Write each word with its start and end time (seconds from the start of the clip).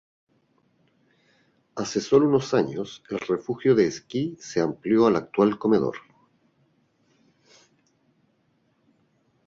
Hace 1.75 2.01
solo 2.01 2.25
unos 2.27 2.55
años, 2.55 3.03
el 3.11 3.19
refugio 3.19 3.75
de 3.75 3.85
esquí 3.85 4.35
se 4.39 4.59
amplió 4.59 5.05
al 5.05 5.15
actual 5.15 5.59
comedor.. 5.59 5.95